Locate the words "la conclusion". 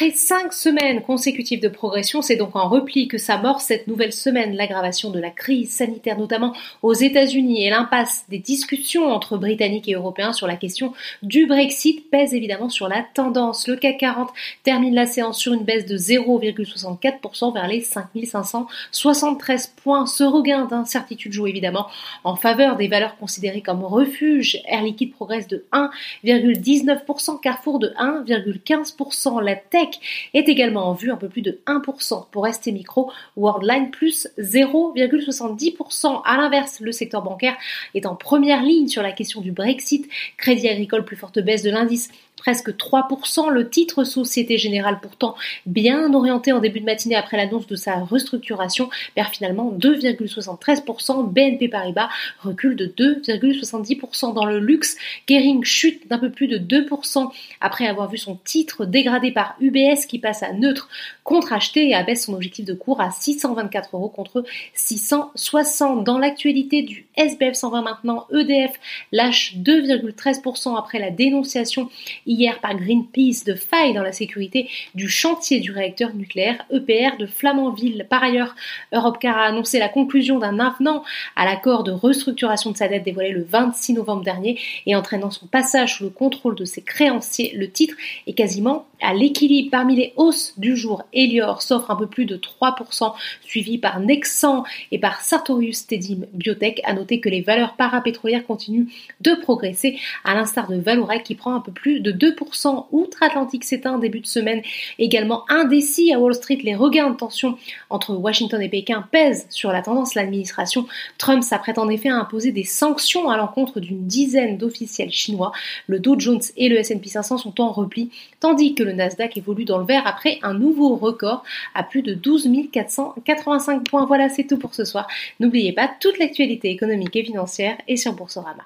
79.78-80.38